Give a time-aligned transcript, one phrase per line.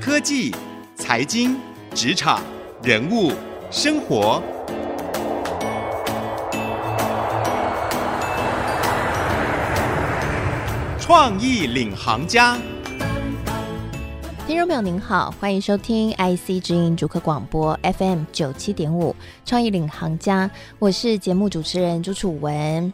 [0.00, 0.50] 科技、
[0.94, 1.60] 财经、
[1.94, 2.42] 职场、
[2.82, 3.30] 人物、
[3.70, 4.42] 生活，
[10.98, 12.56] 创意领航家。
[14.46, 19.14] 听众朋友您好，欢迎收听 IC 之音主客广播 FM 九七点五
[19.44, 22.90] 创意领航家，我是节目主持人朱楚文。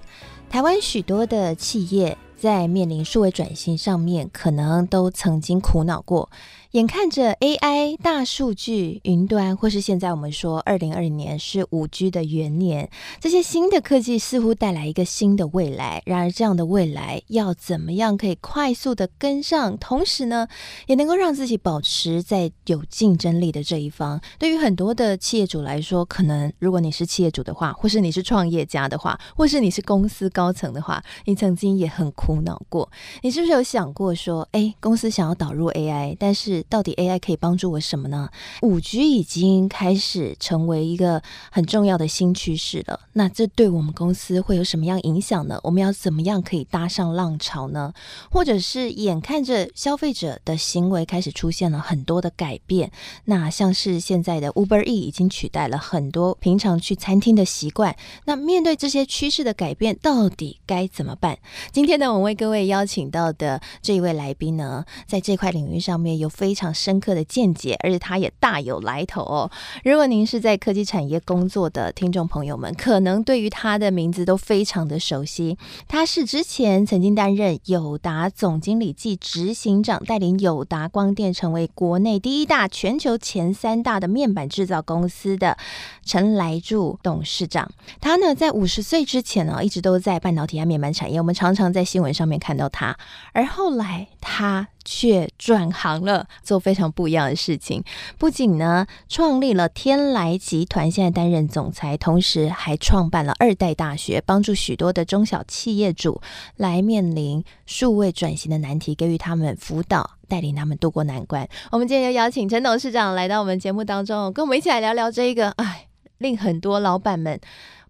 [0.51, 6.29] 台湾许多的企业在面临数位转型上面，可能都曾经苦恼过。
[6.73, 12.91] 眼看着 AI、大数据、云端，或是现在我们说二零二零年是五 G 的元年，
[13.21, 16.03] 这些新的科技似乎带来一个新的未来。
[16.05, 20.49] 然而，这样的未来要怎么样可以快速的跟上，同时呢，
[20.87, 24.21] 也能够让自己保持在有竞争力的这一方？
[24.39, 32.91] 对于很多的企业主来说，可能如果你是企业主的话，或是你是创业家的话，或是你是公司高层的话，你曾经也很苦恼过。
[33.23, 38.29] 你是不是有想过说，哎，公司想要导入 AI，但是到底 AI 可以帮助我什么呢
[38.63, 43.01] 五 G 已经开始成为一个很重要的新趋势了。
[43.13, 45.59] 那这对我们公司会有什么样影响呢？
[45.63, 47.93] 我们要怎么样可以搭上浪潮呢？
[48.31, 52.91] 或者是眼看着消费者的行为开始出现了很多的改变，
[53.25, 57.97] 那像是现在的 Uber E 已经取代了很多平常去餐厅的习惯。
[58.25, 61.39] 那面对这些趋势的改变，到底该怎么办？
[61.73, 69.51] 今天呢，我为各位邀请到的这一位来宾呢，在这块领域上面有非非常深刻的见解，而且他也大有来头哦。
[69.83, 75.59] 如果您是在科技产业工作的听众朋友们，可能对于他的名字都非常的熟悉。
[75.89, 85.59] 他是之前曾经担任友达总经理暨执行长，带领友达光电成为国内第一大、全球前三大的面板制造公司的
[86.05, 87.69] 陈来柱董事长。
[88.01, 92.97] 他呢，在五十岁之前呢，一直都在半导体和面板产业，我们常常在新闻上面看到他。
[93.33, 94.69] 而后来他。
[94.89, 97.83] 却转行了，做非常不一样的事情。
[98.17, 106.23] 不仅呢，创立了天来集团，现在担任总裁，同时还创办了二代大学，帮助许多的中小企业主
[106.55, 111.49] 来面临数位转型的难题，给予他们辅导，带领他们渡过难关。
[111.73, 115.89] 我们今天就邀请陈董事长来到我们节目当中，跟我们一起来聊聊这一个，哎，
[116.19, 117.41] 令很多老板们。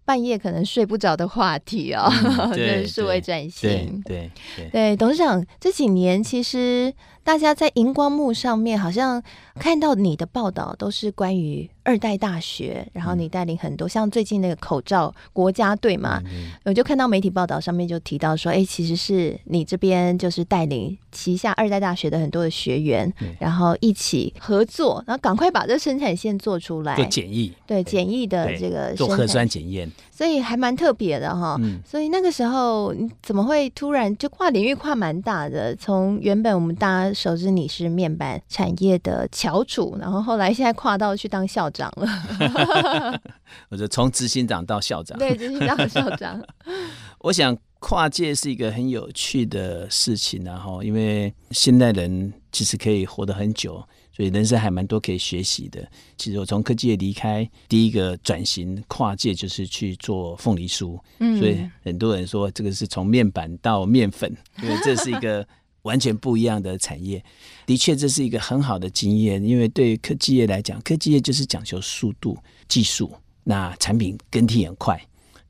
[0.07, 6.93] 半夜可能睡不着的话题哦，嗯、 对，数位转型，对对对，对，对，董事长这几年其实。
[7.27, 9.21] 大家在荧光幕上面好像
[9.59, 16.21] 看到你的报道都是关于二代大学，然后你带领很多像最近那个口罩国家队嘛，
[16.65, 31.57] 我就看到媒体报道上面就提到说，哎，其实是你这边就是带领旗下二代大学的很多的学员，然后一起合作，然后赶快把这生产线做出来，做检疫，对简易的这个做核酸检验，所以还蛮特别的哈。
[31.85, 35.75] 所以那个时候你怎么会突然就跨领域跨蛮大的？
[35.75, 37.13] 从原本我们大家。
[37.17, 43.21] 熟知你是面板产业的翘楚，然后后来现在跨到去当校长了。
[43.69, 46.41] 我说从执行长到校长，对，执行长和校长。
[47.19, 53.83] 我想跨界是一个很有趣的事情，然后因为现代人其实可以活得很久，
[54.15, 55.87] 所以人生还蛮多可以学习的。
[56.17, 65.47] 其实我从科技业离开，第一个转型跨界就是去做凤梨酥，嗯，所以很多人说这个是从面板到面粉， 因为这是一个。
[65.87, 67.23] 完全不一样的产业，
[67.65, 69.41] 的确这是一个很好的经验。
[69.43, 72.37] 因为对于科技业来讲，科技业就是讲求速度、
[72.67, 73.15] 技术，
[73.45, 75.01] 那产品更替很快。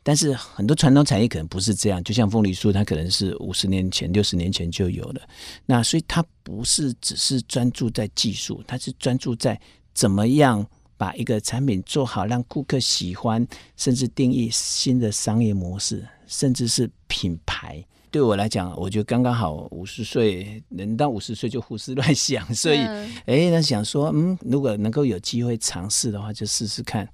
[0.03, 5.21] 但是很多传统产业可能不是这样，就像凤梨酥，它可能是五十年前、六十年前就有了。
[5.65, 9.59] 那所以它不是只是专注在技术，它是专注在
[9.93, 10.65] 怎么样
[10.95, 13.45] 把一个产品做好，让顾客喜欢，
[13.75, 17.83] 甚至定义新的商业模式，甚至是品牌。
[18.09, 22.77] 对我来讲，我觉得刚刚好，五十岁人到五十岁就胡思乱想，所以
[23.25, 27.07] 哎，那想说，嗯，如果能够有机会尝试的话，就试试看，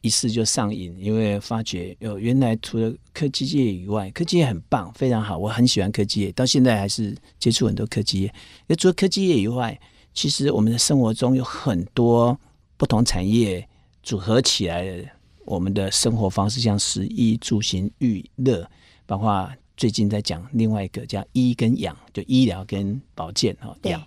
[0.00, 8.32] 一试就上瘾，因为发觉有原来除了科技业以外，科技业很棒，非常好，我很喜欢科技业，到现在还是接触很多科技业。
[8.68, 9.78] 那除了科技业以外，
[10.14, 12.38] 其实我们的生活中有很多
[12.76, 13.68] 不同产业
[14.04, 15.04] 组合起来的
[15.44, 18.70] 我们的生活方式，像食衣住行娱乐，
[19.04, 19.50] 包括。
[19.78, 24.04] 最近在讲另外一个叫医跟养，就医疗跟保健哈养，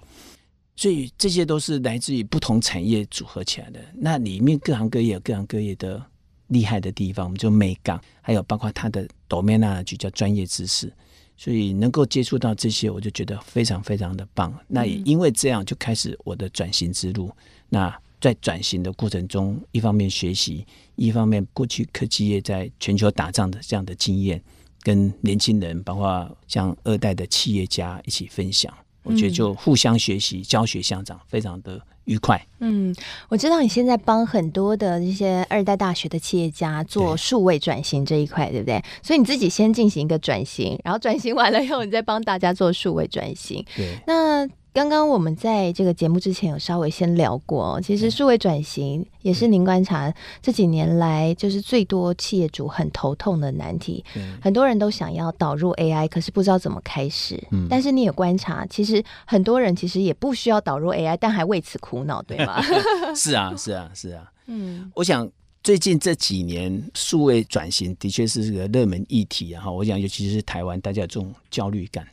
[0.75, 3.79] 所以这些都是来自于不同产业组合起来的。
[3.95, 6.05] 那里面各行各业有各行各业的
[6.47, 10.91] 厉害的地方，我们就美港，还有包括它的 domain knowledge 叫专业知识，
[11.37, 14.53] 所以能够接触到这些，我就觉得非常非常的棒。
[14.67, 17.31] 那也因为这样，就开始我的转型之路。
[17.69, 24.43] 那在转型的过程中，一方面学习，一方面过去科技业在全球打仗的这样的经验。
[24.81, 28.73] 跟年轻人，包括像二代的企业家一起分享，
[29.03, 32.43] 我觉得就互相学习、教学相长，非常的愉快。
[32.59, 32.95] 嗯，
[33.29, 38.83] 我知道你现在帮很多的这些二代大学的企业家做数位转型这一块，对，对不对？
[39.03, 43.65] 所以你自己先进行一个转型，然后转型完了以后，你再帮大家做数位转型。
[43.75, 44.47] 对，那。
[44.73, 54.03] 刚刚我们在这个节目之前有稍微先聊过，其实数位转型也是您观察这几年来就是最多企业主很头痛的难题。
[54.41, 57.37] 很多人都想要导入 AI，可是不知道怎么开始。
[57.51, 62.61] 嗯但是你也观察，其实很多人其实也不需要导入 AI，但还为此苦恼，对吗？
[63.13, 64.31] 是啊，是啊，是啊。
[64.47, 65.29] 嗯，我想
[65.61, 69.63] 最近这几年数位转型的确是个热门议题啊。
[69.63, 72.07] 哈，我想尤其是台湾，大家有这种焦虑感。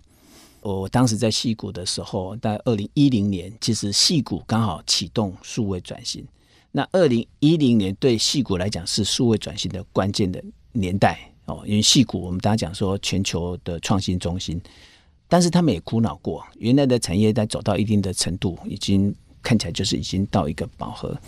[0.60, 6.26] 我当时在戏谷的时候，在二零一零年，其实戏谷刚好启动数位转型。
[6.70, 14.60] 那二零一零年对戏谷来讲是数位转型的关键的年代哦，因为戏谷我们大家讲说全球的创新中心，
[15.28, 21.18] 但是他们也苦恼过，原来的产业在走到一定的程度，已经看起来就是已经到一个饱和。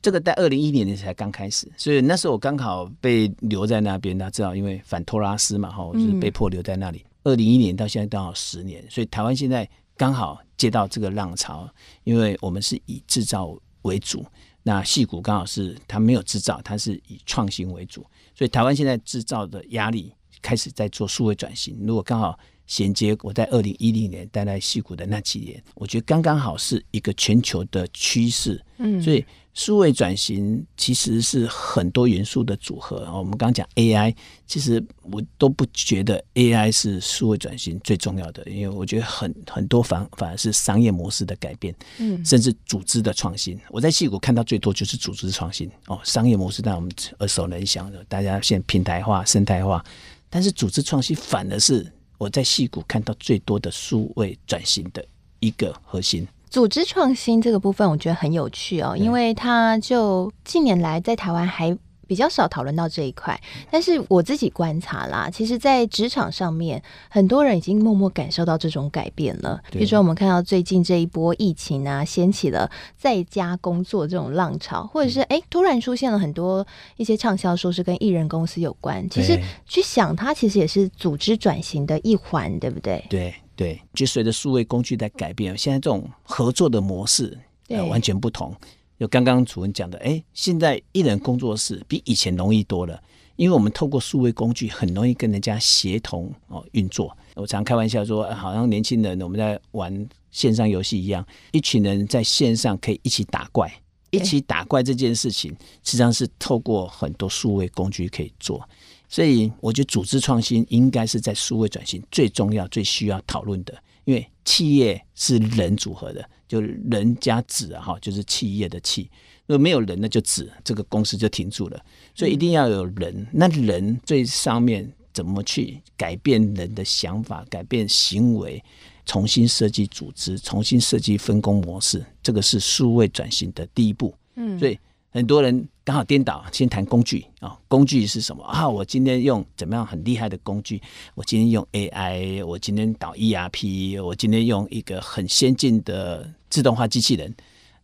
[0.00, 7.04] 这个在二零一零年才刚开始，所以那时候我刚好被留在那边，大家知道因为反托拉斯嘛，哈，我就是被迫留在那里。
[7.28, 11.68] 二零一一年到现在刚好十年，所以台湾现在刚好接到这个浪潮，
[12.04, 14.24] 因为我们是以制造为主，
[14.62, 18.00] 那戏谷刚好是它没有制造，它是以创新为主，
[18.34, 20.10] 所以台湾现在制造的压力
[20.40, 21.76] 开始在做数位转型。
[21.86, 29.22] 如果刚好衔接我在二零一零年待在戏谷的那几年，我觉得刚刚好是一个全球的趋势，嗯，所以。
[29.58, 33.10] 数位转型其实是很多元素的组合。
[33.12, 34.14] 我们刚刚讲 AI，
[34.46, 43.58] 其实我都不觉得 AI 是数位转型最重要的，因为我觉得很很多反反而是商业模式的改变，嗯，甚至组织的创新。
[43.70, 46.88] 我在戏谷看到最多就是组织创新哦，商业模式让我们
[47.18, 49.84] 耳熟能详的，大家现在平台化、生态化，
[50.30, 51.84] 但是组织创新反而是
[52.16, 55.04] 我在戏谷看到最多的数位转型的
[55.40, 56.24] 一个核心。
[56.50, 63.38] 组织创新这个部分，我觉得很有趣哦，因为它就近年来在台湾还比较少讨论到这一块。
[63.70, 69.60] 但是我自己观察啦，其实，在职场上面，很多人已经默默感受到这种改变了。
[69.70, 76.66] 比如说，我们看到最近这一波疫情啊，掀起了在家工作这种浪潮，或者是哎，突然出现了很多
[76.96, 79.06] 一些畅销书是跟艺人公司有关。
[79.10, 83.04] 其实去想，它其实也是组织转型的一环，对不对？
[83.10, 83.34] 对。
[83.58, 88.54] 对，就随着数位工具在改变，现在这种合作的模式呃完全不同。
[89.00, 93.02] 就刚刚主任讲的，哎，现在一人工作室比以前容易多了，
[93.34, 97.12] 因为我们透过数位工具很容易跟人家协同哦运作。
[97.34, 103.68] 我常开玩笑说，好像年轻人我们在玩线上游戏一样，一群人在线上可以一起打怪，
[104.10, 105.50] 一起打怪这件事情
[105.82, 108.68] 实际上是透过很多数位工具可以做。
[109.08, 113.74] 所以，我觉得组织创新应该是在数位转型最重要、最需要讨论的。
[114.04, 119.10] 因为企业是人组合的，就人加子啊，哈，就是企业的企。
[119.46, 121.82] 如果没有人，那就子，这个公司就停住了。
[122.14, 123.26] 所以一定要有人。
[123.32, 128.62] 那人最上面怎么去改变人的想法、改变行为，
[129.06, 134.14] 重新设计组织、重新设计分工模式，这个是数位转型的第一步。
[134.36, 134.78] 嗯，所以。
[135.10, 138.68] 很多人刚好颠倒，先谈工具啊，工具是什么啊？
[138.68, 140.80] 我今天用怎么样很厉害的工具？
[141.14, 147.34] 我今天用 AI，我今天导 ERP，我今天用一个很先进的自动化机器人，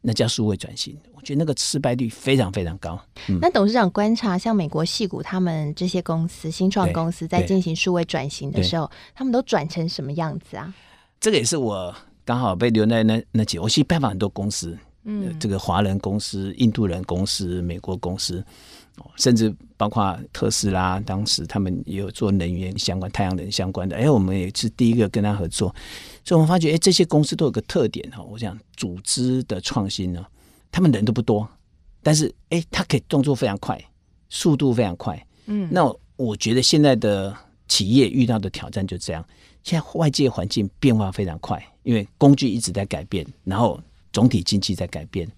[0.03, 0.97] 那叫数位转型。
[1.15, 3.01] 我觉得那个失败率非常非常高。
[3.29, 10.75] 嗯、那董事长观察，像美国戏谷他们这些公司、新创公司在进行数位转型的时候，他们都转成什么样子啊？
[11.19, 14.79] 这个也是我刚好被留在那那几，我去拜访很多公司。
[15.07, 18.43] 嗯，这个华人公司、印度人公司、美国公司，
[19.17, 23.97] 甚至包括特斯拉，当时他们也有做能源相关、太阳能相关的。
[23.97, 25.69] 哎，我们也是第一个跟他合作，
[26.25, 28.23] 所以我们发觉，哎，这些公司都有个特点哈。
[28.23, 30.25] 我想组织的创新呢，
[30.73, 31.47] 他们人都不多，
[32.03, 33.79] 但是哎，他可以动作非常快，
[34.31, 35.27] 速度非常快。
[35.45, 35.85] 嗯，那
[36.17, 37.37] 我觉得现在的
[37.69, 39.23] 企业遇到的挑战就这样，
[39.65, 43.79] 现在外界环境变化非常快，因为工具一直在改变，然后。
[44.15, 45.31] 总体经济在改变，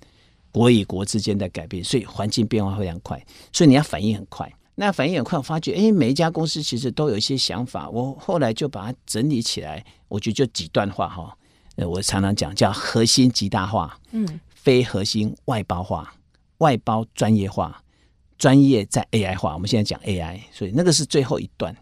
[0.53, 3.21] 国与国之间在改变，所以环境变化非常快，
[3.53, 4.49] 所以你要反应很快。
[4.77, 7.89] 那反应很快，我发觉，哎，每一家公司其实都有一些想法。
[7.89, 11.37] 我后来就把它整理起来，我觉得就几段话哈。
[11.77, 16.15] 我常常讲叫核心极大化，嗯，非核心外包化，
[16.59, 17.83] 外包专业化，
[18.37, 19.55] 专业在 AI 化。
[19.55, 21.75] 我们现在讲 AI，所以那个是最后一段。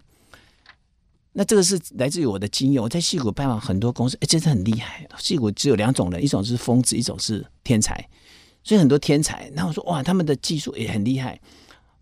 [1.37, 5.05] 那这个是来自于我的经验，我在戏谷拜访很多公司，哎，真的很厉害。
[5.19, 8.03] 戏谷只有两种人，一种是疯子，一种是天才。
[8.63, 11.39] 所以很多天才，然后我说哇，他们的技术也很厉害，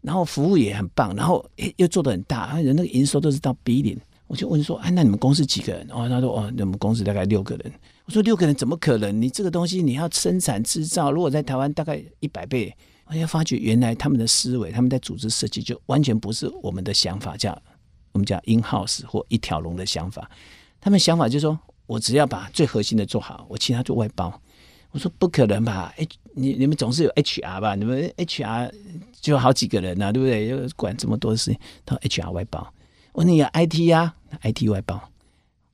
[0.02, 3.96] 然后服务也很棒，然后诶又做得很大，而且那个营收都是到 billion。
[4.26, 5.86] 我就问说，哎，那你们公司几个人？
[5.90, 7.72] 哦，他说，哦，我们公司大概六个人。
[8.04, 9.20] 我说六个人怎么可能？
[9.20, 12.74] 你这个东西你要生产制造，如果在台湾大概一百倍，
[13.06, 17.60] 我就发觉原来他们的思维，他们在组织设计就完全不是我们的想法，叫
[18.12, 20.30] 我们叫 in house 或一条龙的想法。
[20.80, 24.40] 他们想法就是说我只要把最核心的做好，我其他做外包。
[24.90, 25.94] 我说不可能吧？
[25.96, 27.74] 哎，你你们总是有 HR 吧？
[27.74, 28.70] 你们 HR
[29.20, 30.48] 就好几个人呐、啊，对不对？
[30.48, 32.72] 要管这么多事情，他 HR 外包。
[33.12, 35.00] 我说你有 IT 呀、啊？IT 外包，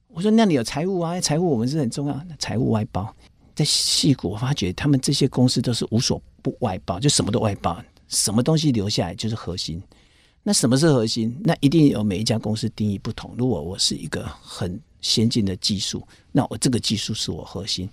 [0.09, 1.21] 我说那你有财务啊？
[1.21, 3.13] 财务我们是很重要，财务外包。
[3.57, 7.77] 在矽谷，我发觉他们这些公司都是无所不外包，就什么都外包，
[8.07, 9.83] 什么东西留下来就是核心。
[10.43, 11.37] 那什么是核心？
[11.45, 13.35] 那一定有每一家公司定义不同。
[13.37, 17.89] 如果我是一个很先进的技术，那我这个技术是我核心。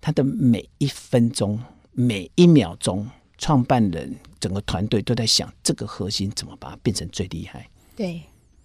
[0.00, 1.60] 它的每一分钟、
[1.92, 3.08] 每一秒钟，
[3.38, 7.68] 创办人整个团队都在想这个核心怎么把它变成最厉害。
[7.94, 8.20] 对。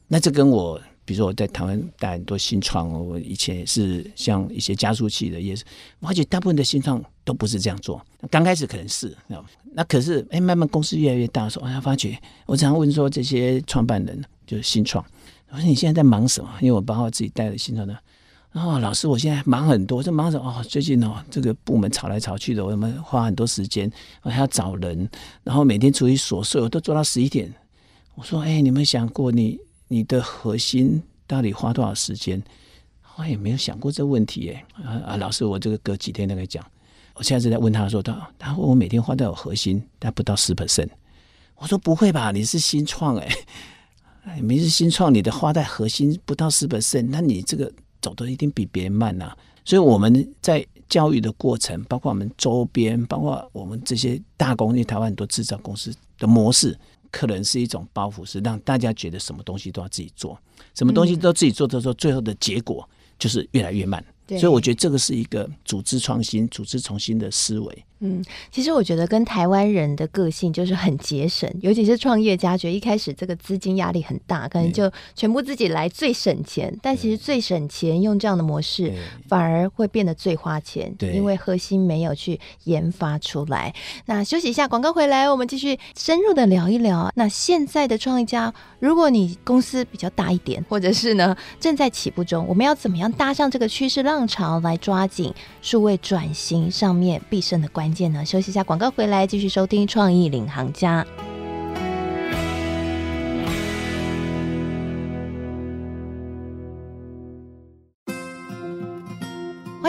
[0.08, 5.66] 那这跟我，比如说我在台湾带很多新创，我以前也是像一些加速器的，也是，
[6.00, 8.02] 我发觉大部分的新创都不是这样做。
[8.32, 9.14] 刚开始可能是，
[9.74, 15.06] 那可是哎，慢慢公司越来越大的时候，我才发觉，我常常问说这些创办人就是新创，
[15.50, 16.50] 我说你现在在忙什么？
[16.62, 17.94] 因为我包括自己带的新创的，
[18.54, 20.40] 哦，老师，我现在忙很多，就忙着？
[20.40, 23.92] 哦，最近哦，这个部门吵来吵去的，我们花很多时间，
[24.22, 25.10] 我还要找人，
[25.44, 27.54] 然后每天处理琐碎，我都做到十一点。
[28.16, 29.60] 我说，哎，你有没想过你？
[29.90, 32.42] 你的核心到底花多少时间？
[33.16, 34.66] 我也没有想过这问题哎。
[34.84, 36.66] 啊啊，老师，我这个隔几天再跟你讲。
[37.18, 40.90] 我现在是在问他说，他他问我每天花多少核心，但不到十 percent。
[41.56, 43.28] 我说不会吧，你是新创哎，
[44.24, 47.72] 哎，你是新创，你的花在核心不到十 percent，那你这个
[48.02, 49.38] 走的一定比别人慢呐、啊。
[49.66, 56.78] 所以我们在教育的过程，包括我们周边，包括我们这些大公司，台湾很多制造公司的模式。
[57.10, 60.38] 可能是一种包袱，是让大家觉得什么东西都要自己做，
[60.76, 64.04] 什么东西都自己做的时候，最后的结果就是越来越慢。
[64.30, 67.86] 所以我觉得这个是一个组织创新、组织重新的思维。
[68.00, 76.72] 嗯，其实我觉得跟台湾人的个性就是很节省，尤其是创业家，觉得一开始这个资金压力很大，可能就全部自己来最省钱。
[76.82, 78.94] 但其实最省钱用这样的模式，
[79.28, 83.74] 反而会变得最花钱，对，因为核心没有去研发出来。
[84.06, 87.12] 那休息一下，广告回来，我们继续深入的聊一聊。
[87.16, 97.87] 那现在的创业家，如果你公司比较大一点，或者是呢正在起步中，我们要怎么样搭上这个趋势浪潮，来抓紧数位转型上面必胜的关系？
[97.88, 101.08] 关键呢，休息一下，广告回来继续收听《创意领航家》。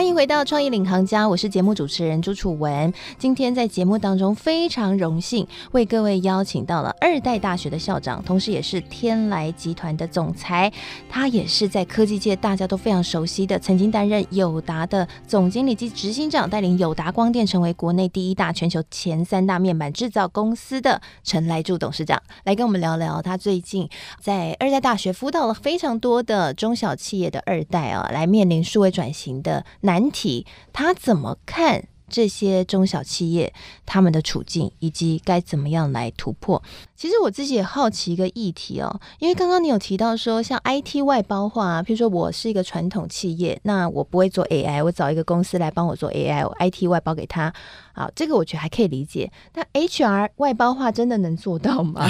[0.09, 2.91] 迎回到创意领航家，我是节目主持人朱楚文。
[3.19, 10.73] 今天在节目当中非常荣幸为各位邀请到了二代大学的校长，同时也是天来集团的总裁。
[11.07, 23.87] 他也是在科技界大家都非常熟悉的，曾经担任友达的总经理及执行长，带领友达光电成为国内第一大、全球前三大面板制造公司的陈来柱董事长，来跟我们聊聊他最近
[24.19, 33.53] 在二代大学辅导了非常多的中小企业的二代啊，来面临数位转型的难题，他怎么看这些中小企业
[33.85, 36.61] 他们的处境，以及该怎么样来突破？
[36.95, 47.53] 其实我自己也好奇一个议题哦，因为刚刚你有提到说，像 IT 外包化，啊譬如说我是一个传统企业，那我不会做 AI，我找一个公司来帮我做 AI，我 IT 外包给他，
[47.93, 49.31] 好，这个我觉得还可以理解。
[49.53, 52.09] 那 HR 外包化真的能做到吗？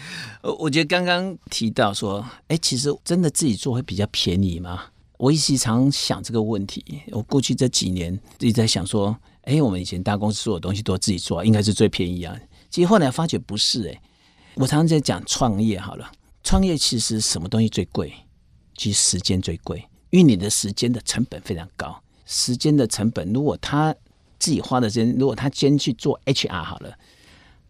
[0.58, 4.84] 我觉得刚刚提到说，哎，其实真的自己做会比较便宜吗？
[5.16, 7.02] 我一直常想这个问题。
[7.12, 12.36] 我过去这几年一直在想说，哎，我们以前大公司所有东西都自己做，应该是最便宜啊。
[12.68, 14.00] 其实后来发觉不是哎。
[14.56, 16.10] 我常常在讲创业好了，
[16.42, 18.12] 创业其实什么东西最贵？
[18.76, 19.78] 其实时间最贵，
[20.10, 22.00] 因为你的时间的成本非常高。
[22.26, 23.94] 时间的成本，如果他
[24.38, 26.92] 自己花的时间，如果他先去做 HR 好了，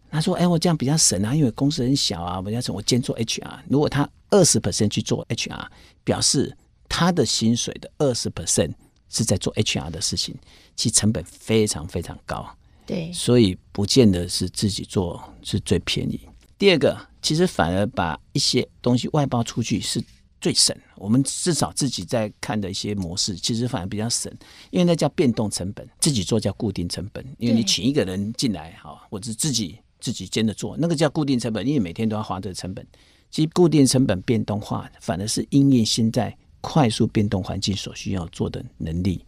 [0.09, 5.67] 他说：“哎，我这样比较省啊，因为公司很小啊，我要从我先做 HR。”如果他二十 percent 去做 HR，
[6.03, 6.55] 表示。
[6.87, 8.73] 他的薪水的二十 percent
[9.09, 10.35] 是在做 HR 的事情，
[10.75, 12.47] 其成本非常非常高。
[12.85, 16.19] 对，所以不见得是自己做是最便宜。
[16.57, 20.03] 第二个，其实反而把一些东西外包出去是
[20.39, 20.75] 最省。
[20.95, 24.31] 我们至少自己在看的一些模式，其实反而比较省，
[24.69, 27.25] 因为那叫变动成本，自己做叫固定成本。
[27.39, 32.85] 因为你请一个人进来，哈，或者自己自己兼着做，那个叫固定成本，因为每天都要花这个成本。
[33.31, 36.37] 其实固定成本变动化，反而是因应现在。
[36.65, 39.23] 快速变动环境所需要做的能力，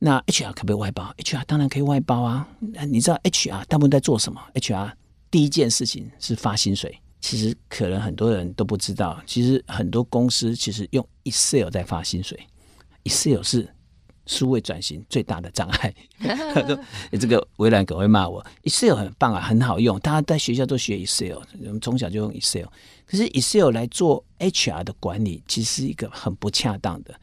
[0.00, 2.48] 那 HR 可不可以外包？HR 当然可以外包啊。
[2.58, 4.90] 那你知道 HR 大部分在做什么？HR
[5.30, 12.36] 第一件事情是发薪水，其实可能很多人都不知道，其实很多公司其实用 Excel 在发薪水
[13.04, 13.72] ，Excel 是
[14.26, 15.94] 数位转型最大的障碍。
[17.12, 22.66] 这个微软可会骂我，Excel 很棒啊，很好用，大家在学校都学 Excel，我们从小就用 Excel。
[23.06, 27.14] 可是 Excel 来做 HR 的管理，其实是一个很不恰当的。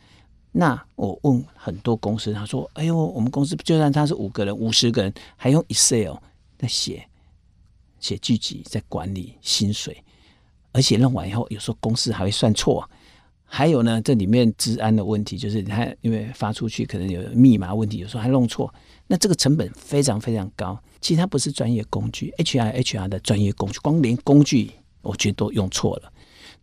[0.51, 6.15] 那我问很多公司，他说：“哎呦，我们公司就算他是五个人、五十个人，还用 Excel
[6.57, 7.05] 在写
[8.00, 10.03] 写剧集，在管理薪水，
[10.72, 12.88] 而且弄完以后，有时候公司还会算错。
[13.55, 18.74] 还有呢，这里面治安的问题，就是他因为发出去可能有密码问题，有时候还弄错。
[19.05, 20.75] 那这个成本非常非常高。
[21.00, 24.72] 其实它不是专业工具，HR HR 的专业工具，光连工具
[25.03, 26.12] 我觉得都用错了。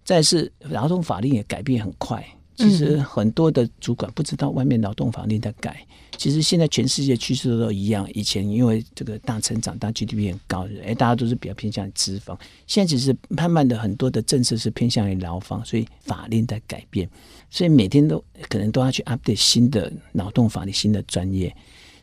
[0.05, 2.27] 再是劳动法令也改变很快。”
[2.61, 5.87] 其实很多的主管不知道外面劳动法令在改。
[6.19, 8.07] 其实现在全世界趋势都一样。
[8.13, 12.39] 以前因为这个大成长，大 GDP 很高，哎，大家都是比较偏向于资方。
[12.67, 17.09] 现在只是慢慢的很多的政策是偏向于劳方，所以法令在改变。
[17.49, 21.55] 所以每天都可能都要去 update 新的劳动法律、新的专业。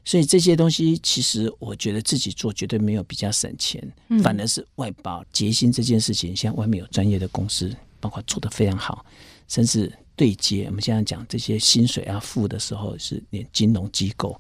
[0.04, 3.80] 所以这些东西，其实我觉得自己做绝对没有比较省钱，
[4.24, 9.06] 反而是外包结薪这件事情，像外面有专业的公司，包括做得非常好，
[9.48, 9.92] 甚至。
[10.18, 14.38] 对接，我们现在讲这些薪水要付的时候，是连金融机构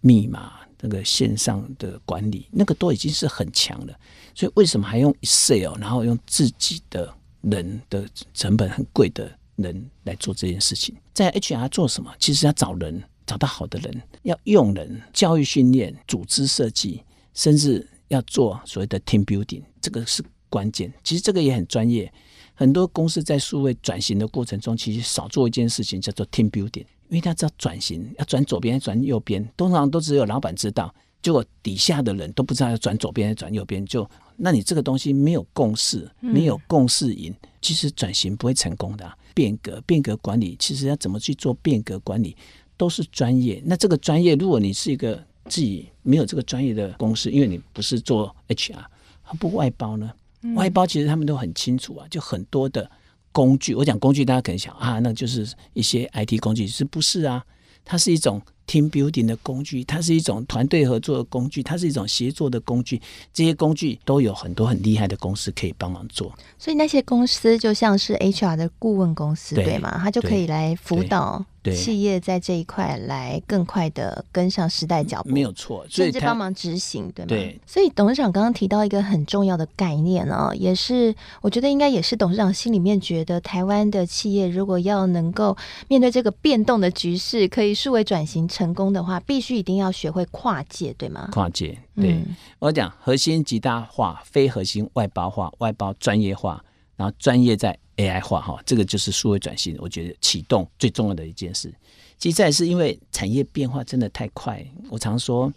[0.00, 3.94] 密码那个线上的管理，那个都已经是很强了。
[4.34, 10.96] 所以为什么还用 Excel，然后用自己的人的成本很贵的人来做这件事情？
[11.12, 12.10] 在 HR 做什么？
[12.18, 17.02] 其实要找人，找到好的人，要用人，教育训练、组织设计，
[17.34, 20.90] 甚至要做所谓的 team building，这个是关键。
[21.04, 22.10] 其实这个也很专业。
[22.54, 26.84] 很多公司在数位转型的过程中，其实少做一件事情，叫做 team building。
[27.08, 30.92] 因为他知道转型要转左边，转右边，通常都只有老板知道，
[31.22, 33.84] 结果底下的人都不知道要转左边还是转右边。
[33.84, 39.16] 就那你这个东西没有共识，没有共识赢，其实转型不会成功的啊。
[39.34, 42.36] 变革，变革管理，其实要怎么去做变革管理，
[42.76, 43.62] 都是专业。
[43.66, 48.84] 那这个专业，如果你是一个自己没有这个专业的公司，因为你不是做 HR，
[49.24, 50.10] 他不外包呢？
[50.54, 52.90] 外包其实他们都很清楚啊，就很多的
[53.32, 53.74] 工具。
[53.74, 57.44] 我讲工具，大家可能想啊，那就是一些 IT 工具，是不是啊？
[57.84, 63.00] 它是一种 team building 的工具，它是一种团队合作的工具，它是一种协作的工具。
[63.32, 66.32] 这些工具都有很多很厉害的公司可以帮忙做。
[66.58, 70.00] 所以那些公司就像是 HR 的顾问公司，对，对吗？
[70.02, 71.44] 他就可以来辅导。
[71.74, 77.28] 企业在这一块来更快的跟上时代脚步，没有错，甚至帮忙执行，对吗？
[77.30, 77.58] 对。
[77.66, 85.56] 所以董事长刚刚提到一个很重要的概念哦，也是我觉得应该也是董事长心里面觉得，台湾的企业如果要能够
[85.88, 91.28] 面对这个变动的局势，可以数位转型成功的话，必须一定要学会跨界，对吗？
[91.32, 92.12] 跨界，对。
[92.12, 96.64] 嗯、我讲核心极大化，非核心外包化，外包专业化，
[96.96, 97.76] 然后专业在。
[97.96, 101.72] AI 化哈，这个就是数位转型，我觉得启动最重要的一件事。
[102.18, 105.52] 其实再是因为产业变化真的太快，我常说，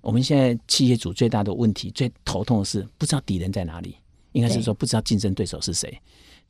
[0.00, 3.94] 我们现在企业主最大的问题、最头痛的是不知道敌人在哪里，
[4.32, 6.00] 应该是说不知道竞争对手是谁。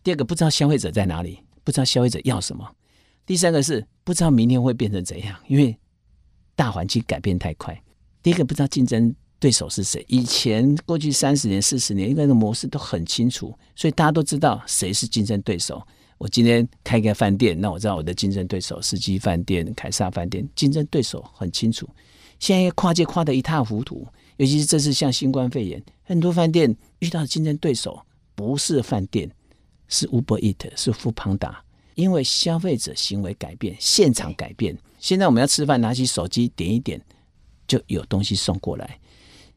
[0.05, 2.65] 第二个不知道消费者在哪里，不知道消费者要什么。
[3.27, 5.77] 第三个是不知道明天会变成怎样，因为
[6.55, 7.79] 大环境改变太快。
[8.23, 9.15] 第一个不知道竞争。
[9.39, 10.03] 对手是谁？
[10.09, 15.87] 以前过去三十年、四十年，应该的模式都很清楚，所以大家都知道谁是竞争对手。
[16.17, 21.87] 我今天开一个饭店，那我知道我的竞争对手，世纪饭店、凯撒饭店，竞争对手很清楚。
[22.41, 24.07] 现在跨界跨得一塌糊涂，
[24.39, 28.01] 尤其是这次像新冠肺炎，很多饭店遇到的竞争对手
[28.35, 29.31] 不是饭店，
[29.87, 31.63] 是 Uber Eat，是富庞达
[31.97, 34.77] 因为消费者行为改变，现场改变。
[35.01, 37.01] 现在我们要吃饭，拿起手机点一点，
[37.67, 38.99] 就有东西送过来。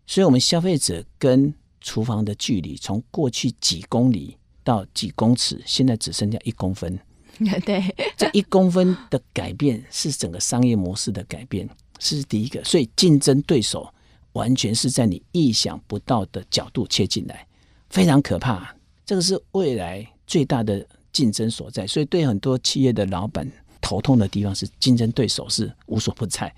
[0.08, 6.98] 所以，我们消费者跟厨房的距离从过去几公里到几公尺，现在只剩下一公分。
[7.66, 12.64] 对，这一公分的改变是整个商业模式的改变，是第一个。
[12.64, 13.94] 所以，竞争对手
[14.34, 17.46] 完全是在你意想不到的角度切进来，
[17.90, 18.76] 非常可怕。
[19.06, 21.86] 这个是未来最大的竞争所在。
[21.88, 23.50] 所以，对很多企业的老板
[23.82, 26.54] 头痛的地方是竞争对手是无所不在。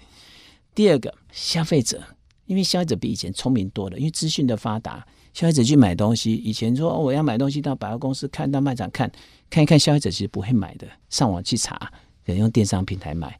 [0.73, 2.03] 第二个，消费者。
[2.47, 9.09] 因为消费者比以前聪明多了，因为资讯的发达，消费者去买东西，以前说我要买东西到百货公司看，到卖场看，
[9.49, 11.77] 看一看，消费者其实不会买的，上网去查，
[12.25, 13.39] 可能用电商平台买，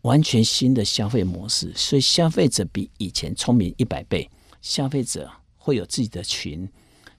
[0.00, 4.28] 完全新的消费模式，所以消费者比以前聪明一百倍，
[4.60, 6.68] 消费者会有自己的群，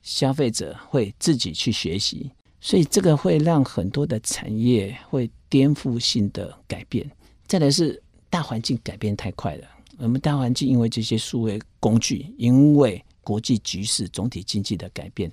[0.01, 7.09] 消费者会自己去学习，所以这个会让很多的产业会颠覆性的改变。
[7.47, 9.67] 再来是大环境改变太快了。
[9.97, 15.31] 我们大环境因为这些数位工具，因为国际局势总体经济的改变，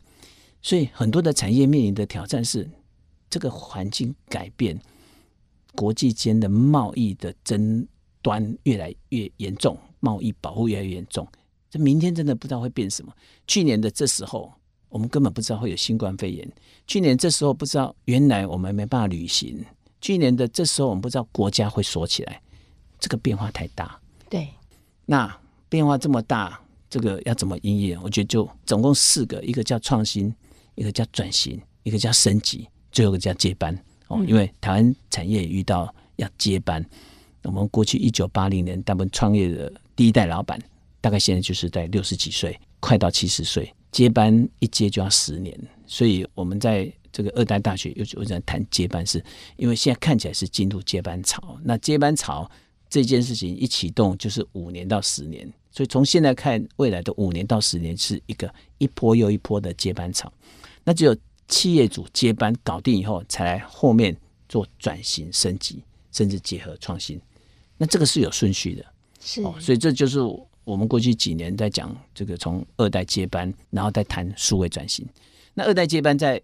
[0.61, 2.69] 所以很多的产业面临的挑战是
[3.29, 4.79] 这个环境改变，
[5.75, 7.87] 国际间的贸易的争
[8.21, 11.27] 端越来越严重，贸易保护越来越严重。
[11.69, 13.13] 这明天真的不知道会变什么。
[13.47, 14.53] 去年的这时候，
[14.93, 16.47] 我们根本不知道会有新冠肺炎。
[16.87, 19.65] 去年这时候不知道，原来我们没办法旅行。
[20.03, 22.41] 去年的这时候，我们不知道国家会锁起来。
[23.01, 23.99] 这个变化太大。
[24.29, 24.49] 对，
[25.07, 25.35] 那
[25.69, 27.99] 变化这么大，这个要怎么营业？
[28.03, 30.33] 我觉得就总共四个，一个叫创新，
[30.75, 33.77] 一个叫转型，一个叫升级，最后一个叫接班。
[34.09, 36.85] 哦，因为台湾产业也遇到要接班。
[37.45, 40.61] 我们过去一九八零年，他们创业的第一代老板，
[41.01, 45.57] 大概现在就是在六十几岁，快到七十岁，接班一接就要十年。
[45.87, 49.25] 所以我们在这个二代大学又就在谈接班，是
[49.57, 51.57] 因为现在看起来是进入接班潮。
[51.63, 52.51] 那接班潮
[52.89, 55.47] 这件事情一启动，就是五年到十年。
[55.71, 60.33] 所以从现在看，未来的五年到十年是一个一波又一波的接班潮。
[60.85, 61.17] 那只有
[61.49, 64.17] 企业主接班搞定以后，才来后面
[64.49, 67.21] 做转型升级，甚至结合创新。
[67.79, 68.85] 那这个是有顺序的，
[69.21, 70.19] 是、哦，所以这就是
[70.65, 75.05] 我们过去几年在讲这个从二代接班，然后再谈数位转型。
[75.55, 76.41] 那二代接班在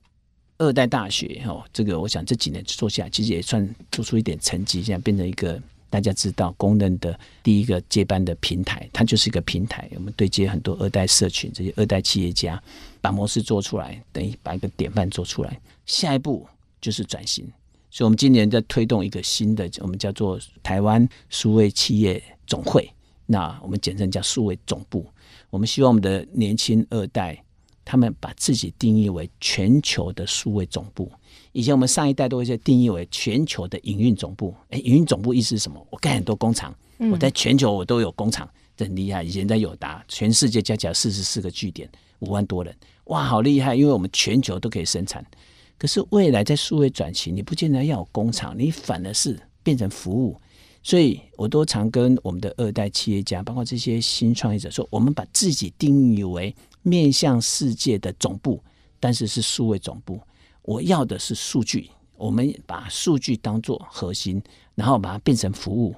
[0.58, 12.60] 二代大学哦，这个我想这几年做下来，其实也算做出一点成绩，现在变成一个大家知道公认的第一个接班的平台，它就是一个平台，我们对接很多二代社群，这些二代企业家，
[13.00, 15.60] 把模式做出来，等于把一个典范做出来。
[15.86, 16.46] 下一步
[16.80, 17.46] 就是转型。
[17.90, 22.90] 所以，我们今年在推动一个新的，我们叫做台湾数位企业总会，
[23.30, 25.06] 那我们简称叫数位总部。
[25.50, 27.44] 我们希望我们的年轻二代，
[27.84, 31.12] 他们把自己定义为全球的数位总部。
[31.52, 34.54] 以前我们上一代都会在定义为全球的营运总部。
[34.70, 35.86] 哎，营运总部意思是什么？
[35.90, 36.74] 我盖很多工厂，
[37.12, 39.22] 我在全球我都有工厂，这很厉害。
[39.22, 43.74] 以前在友达，全世界加起来四十四个据点，五万多人，哇，好厉害！
[43.74, 45.24] 因为我们全球都可以生产。
[45.76, 50.40] 可是未来在数位转型，你不见得要有工厂，你反而是变成服务。
[50.82, 58.62] 所以我都常跟我们的二代企业家，包括这些新创业者说，我们把自己定义为面向世界的总部，
[58.98, 60.20] 但是是数位总部。
[60.62, 64.42] 我要的是数据，我们把数据当做核心，
[64.74, 65.94] 然后把它变成服务。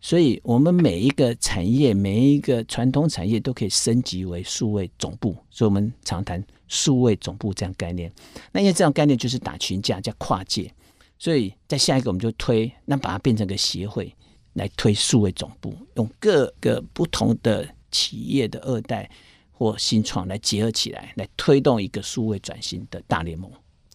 [0.00, 5.36] 所以，我们每一个产业，每一个传统产业都可以升级为数位总部。
[5.50, 8.12] 所以我们常谈数位总部这样概念。
[8.52, 10.72] 那因为这样概念就是打群架，叫跨界。
[11.18, 14.14] 所以在下一个我们就推，那把它变成个协会
[14.58, 19.10] 来推数位总部，用各个不同的企业的二代
[19.50, 23.50] 或新创来结合起来，来推动一个数位转型的大联盟。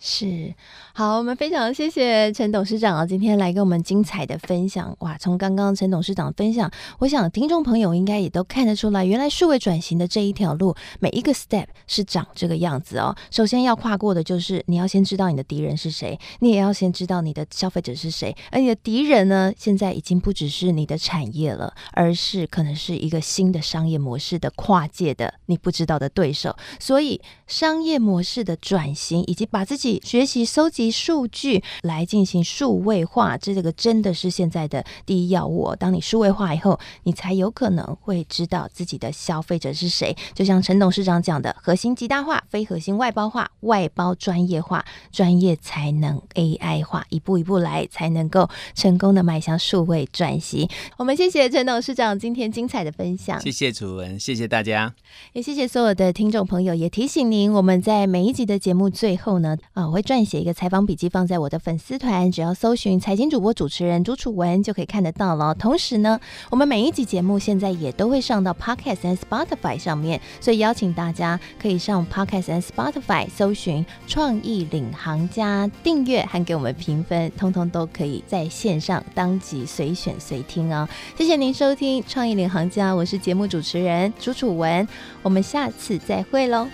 [0.05, 0.53] 是，
[0.93, 4.93] 好，我们非常谢谢陈董事长啊，今天来给我们精彩的分享。
[4.99, 13.15] 哇，从刚刚陈董事长分享，我想听众朋友应该也都看得出来，原来数位转型的这一条路，每一个 step 是长这个样子哦。
[13.31, 26.53] 首先要跨过的就是你要先知道你的敌人是谁，你也要先知道你的消费者是谁，而你的敌人呢，现在已经不只是你的产业了，而是可能是一个新的商业模式的跨界的你不知道的对手。
[26.77, 27.21] 所以
[27.53, 35.75] 商业模式的转型以及把自己学习收集数据来进行数位化，这个真的是现在的第一要务。
[35.75, 40.17] 当你数位化以后，你才有可能会知道自己的消费者是谁。
[40.33, 50.67] 就像陈董事长讲的，核心极大化，非核心外包化，外包专业化，专业才能 AI 化，一步一步来，才能够成功的迈向数位转型。
[50.97, 54.95] 我们谢谢陈董事长今天精彩的分享，谢谢楚文，谢谢大家，
[55.33, 56.73] 也谢谢所有的听众朋友。
[56.73, 65.55] 也提醒您，我们在每一集的节目最后呢，啊我会撰写一个采访笔记放在我的粉丝团，只要搜寻财经主播主持人朱楚文就可以看得到了。
[65.55, 66.19] 同时呢，
[66.51, 80.87] 我们每一集节目现在也都会上到 Podcast 和 Spotify 上面，所以邀请大家可以上 Podcast 和 Spotify 搜寻“创意领航家”订阅，还给我们评分，通通都可以在线上当即随选随听哦。
[81.17, 84.87] 谢谢您收听《创意领航家》，我是节目主持人朱楚文，
[85.21, 86.67] 我们下次再会喽。